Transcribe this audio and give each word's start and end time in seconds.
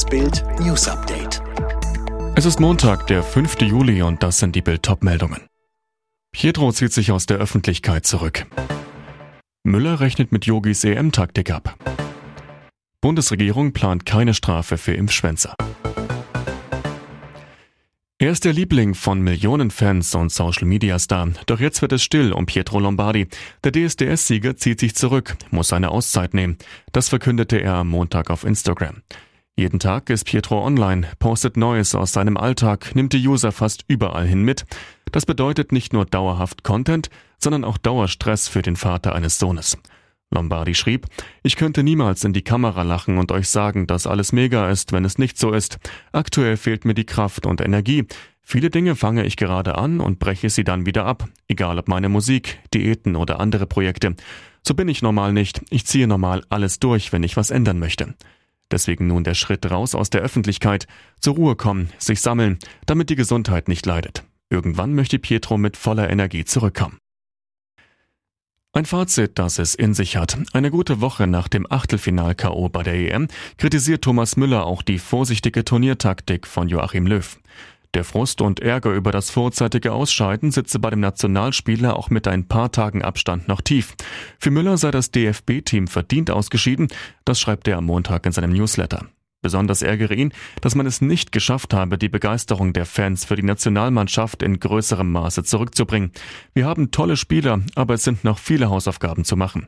Das 0.00 0.08
Bild 0.08 0.42
News 0.60 0.88
Update. 0.88 1.42
Es 2.34 2.46
ist 2.46 2.58
Montag, 2.58 3.06
der 3.08 3.22
5. 3.22 3.60
Juli 3.60 4.00
und 4.00 4.22
das 4.22 4.38
sind 4.38 4.56
die 4.56 4.62
Bild 4.62 4.88
meldungen 5.02 5.42
Pietro 6.32 6.72
zieht 6.72 6.94
sich 6.94 7.12
aus 7.12 7.26
der 7.26 7.36
Öffentlichkeit 7.36 8.06
zurück. 8.06 8.46
Müller 9.62 10.00
rechnet 10.00 10.32
mit 10.32 10.46
Yogis 10.46 10.84
EM-Taktik 10.84 11.50
ab. 11.50 11.76
Bundesregierung 13.02 13.74
plant 13.74 14.06
keine 14.06 14.32
Strafe 14.32 14.78
für 14.78 14.94
Impfschwänzer. 14.94 15.54
Er 18.18 18.30
ist 18.30 18.46
der 18.46 18.54
Liebling 18.54 18.94
von 18.94 19.20
Millionen 19.20 19.70
Fans 19.70 20.14
und 20.14 20.32
Social 20.32 20.66
Media 20.66 20.98
Star. 20.98 21.28
Doch 21.44 21.60
jetzt 21.60 21.82
wird 21.82 21.92
es 21.92 22.02
still 22.02 22.32
um 22.32 22.46
Pietro 22.46 22.80
Lombardi. 22.80 23.28
Der 23.64 23.72
DSDS-Sieger 23.72 24.56
zieht 24.56 24.80
sich 24.80 24.94
zurück, 24.94 25.36
muss 25.50 25.74
eine 25.74 25.90
Auszeit 25.90 26.32
nehmen. 26.32 26.56
Das 26.92 27.10
verkündete 27.10 27.58
er 27.58 27.74
am 27.74 27.88
Montag 27.88 28.30
auf 28.30 28.44
Instagram. 28.44 29.02
Jeden 29.56 29.78
Tag 29.78 30.08
ist 30.08 30.24
Pietro 30.24 30.64
online, 30.64 31.06
postet 31.18 31.56
Neues 31.56 31.94
aus 31.94 32.12
seinem 32.12 32.36
Alltag, 32.36 32.94
nimmt 32.94 33.12
die 33.12 33.26
User 33.26 33.52
fast 33.52 33.84
überall 33.88 34.26
hin 34.26 34.42
mit. 34.42 34.64
Das 35.12 35.26
bedeutet 35.26 35.72
nicht 35.72 35.92
nur 35.92 36.06
dauerhaft 36.06 36.64
Content, 36.64 37.10
sondern 37.38 37.64
auch 37.64 37.76
Dauerstress 37.76 38.48
für 38.48 38.62
den 38.62 38.76
Vater 38.76 39.14
eines 39.14 39.38
Sohnes. 39.38 39.76
Lombardi 40.32 40.74
schrieb, 40.74 41.06
ich 41.42 41.56
könnte 41.56 41.82
niemals 41.82 42.22
in 42.22 42.32
die 42.32 42.42
Kamera 42.42 42.82
lachen 42.82 43.18
und 43.18 43.32
euch 43.32 43.48
sagen, 43.48 43.86
dass 43.86 44.06
alles 44.06 44.32
mega 44.32 44.70
ist, 44.70 44.92
wenn 44.92 45.04
es 45.04 45.18
nicht 45.18 45.38
so 45.38 45.52
ist. 45.52 45.78
Aktuell 46.12 46.56
fehlt 46.56 46.84
mir 46.84 46.94
die 46.94 47.06
Kraft 47.06 47.46
und 47.46 47.60
Energie. 47.60 48.06
Viele 48.40 48.70
Dinge 48.70 48.94
fange 48.94 49.24
ich 49.24 49.36
gerade 49.36 49.76
an 49.76 50.00
und 50.00 50.20
breche 50.20 50.48
sie 50.48 50.64
dann 50.64 50.86
wieder 50.86 51.04
ab, 51.04 51.28
egal 51.48 51.78
ob 51.78 51.88
meine 51.88 52.08
Musik, 52.08 52.60
Diäten 52.72 53.16
oder 53.16 53.40
andere 53.40 53.66
Projekte. 53.66 54.14
So 54.62 54.74
bin 54.74 54.88
ich 54.88 55.02
normal 55.02 55.32
nicht. 55.32 55.62
Ich 55.70 55.84
ziehe 55.86 56.06
normal 56.06 56.44
alles 56.48 56.78
durch, 56.78 57.12
wenn 57.12 57.24
ich 57.24 57.36
was 57.36 57.50
ändern 57.50 57.78
möchte. 57.78 58.14
Deswegen 58.70 59.06
nun 59.06 59.24
der 59.24 59.34
Schritt 59.34 59.70
raus 59.70 59.94
aus 59.94 60.10
der 60.10 60.20
Öffentlichkeit, 60.20 60.86
zur 61.20 61.34
Ruhe 61.34 61.56
kommen, 61.56 61.90
sich 61.98 62.20
sammeln, 62.20 62.58
damit 62.86 63.10
die 63.10 63.16
Gesundheit 63.16 63.68
nicht 63.68 63.86
leidet. 63.86 64.24
Irgendwann 64.48 64.94
möchte 64.94 65.18
Pietro 65.18 65.58
mit 65.58 65.76
voller 65.76 66.10
Energie 66.10 66.44
zurückkommen. 66.44 66.98
Ein 68.72 68.84
Fazit, 68.84 69.32
das 69.38 69.58
es 69.58 69.74
in 69.74 69.94
sich 69.94 70.16
hat. 70.16 70.38
Eine 70.52 70.70
gute 70.70 71.00
Woche 71.00 71.26
nach 71.26 71.48
dem 71.48 71.66
Achtelfinal-KO 71.70 72.68
bei 72.68 72.84
der 72.84 72.94
EM 72.94 73.26
kritisiert 73.58 74.02
Thomas 74.02 74.36
Müller 74.36 74.64
auch 74.64 74.82
die 74.82 75.00
vorsichtige 75.00 75.64
Turniertaktik 75.64 76.46
von 76.46 76.68
Joachim 76.68 77.08
Löw. 77.08 77.40
Der 77.94 78.04
Frust 78.04 78.40
und 78.40 78.60
Ärger 78.60 78.92
über 78.92 79.10
das 79.10 79.30
vorzeitige 79.30 79.92
Ausscheiden 79.92 80.52
sitze 80.52 80.78
bei 80.78 80.90
dem 80.90 81.00
Nationalspieler 81.00 81.96
auch 81.96 82.08
mit 82.08 82.28
ein 82.28 82.46
paar 82.46 82.70
Tagen 82.70 83.02
Abstand 83.02 83.48
noch 83.48 83.60
tief. 83.60 83.96
Für 84.38 84.52
Müller 84.52 84.76
sei 84.78 84.92
das 84.92 85.10
DFB-Team 85.10 85.88
verdient 85.88 86.30
ausgeschieden, 86.30 86.86
das 87.24 87.40
schreibt 87.40 87.66
er 87.66 87.78
am 87.78 87.86
Montag 87.86 88.26
in 88.26 88.32
seinem 88.32 88.52
Newsletter. 88.52 89.06
Besonders 89.42 89.82
ärgere 89.82 90.14
ihn, 90.14 90.32
dass 90.60 90.76
man 90.76 90.86
es 90.86 91.00
nicht 91.00 91.32
geschafft 91.32 91.74
habe, 91.74 91.98
die 91.98 92.10
Begeisterung 92.10 92.72
der 92.72 92.86
Fans 92.86 93.24
für 93.24 93.36
die 93.36 93.42
Nationalmannschaft 93.42 94.42
in 94.42 94.60
größerem 94.60 95.10
Maße 95.10 95.42
zurückzubringen. 95.42 96.12
Wir 96.54 96.66
haben 96.66 96.92
tolle 96.92 97.16
Spieler, 97.16 97.60
aber 97.74 97.94
es 97.94 98.04
sind 98.04 98.22
noch 98.22 98.38
viele 98.38 98.70
Hausaufgaben 98.70 99.24
zu 99.24 99.36
machen. 99.36 99.66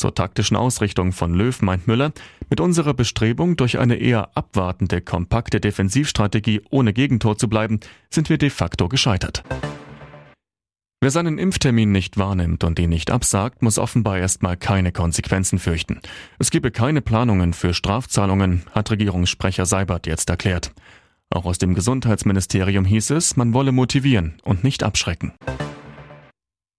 Zur 0.00 0.14
taktischen 0.14 0.56
Ausrichtung 0.56 1.12
von 1.12 1.34
Löw 1.34 1.60
meint 1.60 1.86
Müller, 1.86 2.12
mit 2.48 2.58
unserer 2.58 2.94
Bestrebung, 2.94 3.58
durch 3.58 3.78
eine 3.78 3.96
eher 3.96 4.34
abwartende, 4.34 5.02
kompakte 5.02 5.60
Defensivstrategie 5.60 6.62
ohne 6.70 6.94
Gegentor 6.94 7.36
zu 7.36 7.50
bleiben, 7.50 7.80
sind 8.08 8.30
wir 8.30 8.38
de 8.38 8.48
facto 8.48 8.88
gescheitert. 8.88 9.44
Wer 11.02 11.10
seinen 11.10 11.36
Impftermin 11.36 11.92
nicht 11.92 12.16
wahrnimmt 12.16 12.64
und 12.64 12.78
ihn 12.78 12.88
nicht 12.88 13.10
absagt, 13.10 13.60
muss 13.60 13.78
offenbar 13.78 14.16
erstmal 14.16 14.56
keine 14.56 14.90
Konsequenzen 14.90 15.58
fürchten. 15.58 16.00
Es 16.38 16.50
gebe 16.50 16.70
keine 16.70 17.02
Planungen 17.02 17.52
für 17.52 17.74
Strafzahlungen, 17.74 18.62
hat 18.72 18.90
Regierungssprecher 18.90 19.66
Seibert 19.66 20.06
jetzt 20.06 20.30
erklärt. 20.30 20.72
Auch 21.28 21.44
aus 21.44 21.58
dem 21.58 21.74
Gesundheitsministerium 21.74 22.86
hieß 22.86 23.10
es, 23.10 23.36
man 23.36 23.52
wolle 23.52 23.72
motivieren 23.72 24.36
und 24.44 24.64
nicht 24.64 24.82
abschrecken. 24.82 25.34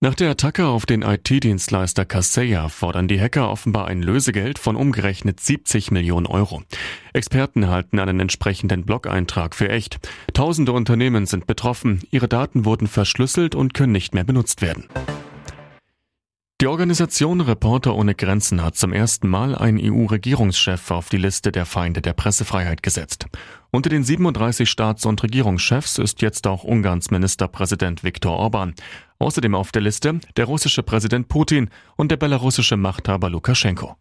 Nach 0.04 0.16
der 0.16 0.32
Attacke 0.32 0.66
auf 0.66 0.88
den 0.88 1.04
IT-Dienstleister 1.04 2.06
Kaseya 2.06 2.70
fordern 2.70 3.08
die 3.08 3.22
Hacker 3.22 3.52
offenbar 3.52 3.86
ein 3.86 4.02
Lösegeld 4.02 4.58
von 4.58 4.76
umgerechnet 4.76 5.40
70 5.40 5.92
Millionen 5.92 6.26
Euro. 6.26 6.64
Experten 7.14 7.68
halten 7.68 8.00
einen 8.00 8.20
entsprechenden 8.20 8.84
Blog-Eintrag 8.84 9.54
für 9.54 9.70
echt. 9.70 10.00
Tausende 10.34 10.72
Unternehmen 10.72 11.28
sind 11.28 11.46
betroffen, 11.46 12.02
ihre 12.10 12.28
Daten 12.28 12.66
wurden 12.66 12.88
verschlüsselt 12.88 13.54
und 13.54 13.76
können 13.76 13.92
nicht 13.92 14.16
mehr 14.16 14.24
benutzt 14.24 14.64
werden. 14.64 14.88
Die 16.62 16.68
Organisation 16.68 17.42
Reporter 17.42 17.96
ohne 17.96 18.16
Grenzen 18.16 18.64
hat 18.64 18.76
zum 18.76 18.94
ersten 18.94 19.28
Mal 19.28 19.56
einen 19.56 19.80
EU-Regierungschef 19.80 20.90
auf 20.90 21.10
die 21.10 21.18
Liste 21.18 21.52
der 21.52 21.68
Feinde 21.68 22.02
der 22.02 22.14
Pressefreiheit 22.14 22.82
gesetzt. 22.82 23.26
Unter 23.72 23.90
den 23.90 24.04
37 24.04 24.70
Staats- 24.70 25.06
und 25.06 25.24
Regierungschefs 25.24 25.98
ist 25.98 26.22
jetzt 26.22 26.46
auch 26.46 26.64
Ungarns 26.64 27.10
Ministerpräsident 27.10 28.04
Viktor 28.04 28.34
Orban. 28.38 28.76
Außerdem 29.22 29.54
auf 29.54 29.72
der 29.72 29.84
Liste 29.84 30.20
der 30.36 30.46
russische 30.46 30.82
Präsident 30.82 31.28
Putin 31.28 31.70
und 31.96 32.10
der 32.10 32.18
belarussische 32.18 32.76
Machthaber 32.76 33.30
Lukaschenko. 33.30 33.96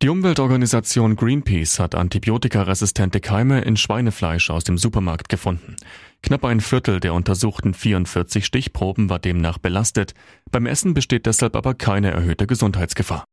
Die 0.00 0.08
Umweltorganisation 0.08 1.14
Greenpeace 1.14 1.78
hat 1.78 1.94
antibiotikaresistente 1.94 3.20
Keime 3.20 3.60
in 3.60 3.76
Schweinefleisch 3.76 4.48
aus 4.48 4.64
dem 4.64 4.78
Supermarkt 4.78 5.28
gefunden. 5.28 5.76
Knapp 6.22 6.46
ein 6.46 6.60
Viertel 6.60 7.00
der 7.00 7.12
untersuchten 7.12 7.74
44 7.74 8.46
Stichproben 8.46 9.10
war 9.10 9.18
demnach 9.18 9.58
belastet. 9.58 10.14
Beim 10.50 10.64
Essen 10.64 10.94
besteht 10.94 11.26
deshalb 11.26 11.54
aber 11.54 11.74
keine 11.74 12.10
erhöhte 12.10 12.46
Gesundheitsgefahr. 12.46 13.24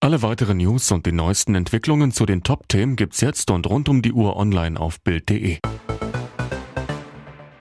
Alle 0.00 0.20
weiteren 0.20 0.58
News 0.58 0.92
und 0.92 1.06
die 1.06 1.12
neuesten 1.12 1.54
Entwicklungen 1.54 2.12
zu 2.12 2.26
den 2.26 2.42
Top-Themen 2.42 2.96
gibt's 2.96 3.22
jetzt 3.22 3.50
und 3.50 3.66
rund 3.66 3.88
um 3.88 4.02
die 4.02 4.12
Uhr 4.12 4.36
online 4.36 4.78
auf 4.78 5.00
Bild.de. 5.00 5.60